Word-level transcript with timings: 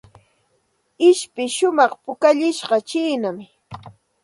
Ishpi 1.09 1.43
shumaq 1.55 1.91
pukallishqa 2.03 2.77
chiinam. 2.89 3.37